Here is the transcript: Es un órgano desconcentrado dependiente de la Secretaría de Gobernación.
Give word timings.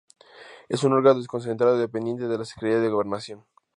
Es 0.67 0.83
un 0.83 0.93
órgano 0.93 1.19
desconcentrado 1.19 1.77
dependiente 1.77 2.27
de 2.27 2.37
la 2.39 2.43
Secretaría 2.43 2.79
de 2.81 2.89
Gobernación. 2.89 3.45